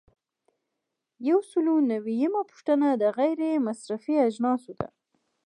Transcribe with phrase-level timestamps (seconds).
[1.27, 4.87] یو سل او نوي یمه پوښتنه د غیر مصرفي اجناسو ده.